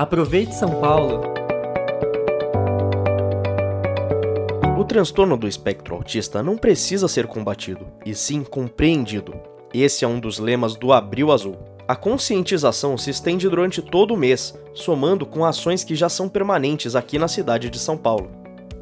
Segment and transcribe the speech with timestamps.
[0.00, 1.20] Aproveite São Paulo!
[4.78, 9.34] O transtorno do espectro autista não precisa ser combatido, e sim compreendido.
[9.74, 11.58] Esse é um dos lemas do Abril Azul.
[11.86, 16.96] A conscientização se estende durante todo o mês, somando com ações que já são permanentes
[16.96, 18.30] aqui na cidade de São Paulo.